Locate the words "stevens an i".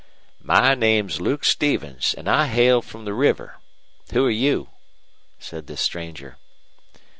1.45-2.47